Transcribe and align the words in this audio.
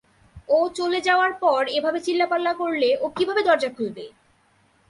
ও 0.49 0.59
চলে 0.75 0.99
যাওয়ার 1.01 1.31
পর 1.33 1.61
এভাবে 1.69 1.99
চিল্লাপাল্লা 1.99 2.53
করলে 2.53 2.89
ও 3.01 3.05
কীভাবে 3.09 3.41
দরজা 3.43 3.69
খুলবে? 3.77 4.05